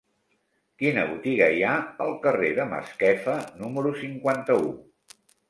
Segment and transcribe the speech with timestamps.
[0.83, 1.73] Quina botiga hi ha
[2.07, 4.75] al carrer de Masquefa número cinquanta-u?